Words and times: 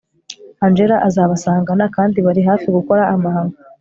angella 0.65 0.97
azabasangana 1.07 1.85
kandi 1.95 2.17
bari 2.25 2.41
hafi 2.49 2.67
gukora 2.77 3.01
amahano 3.15 3.55